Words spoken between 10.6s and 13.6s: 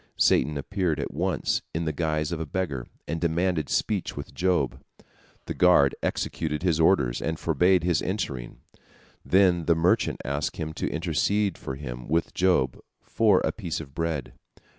to intercede for him with Job for a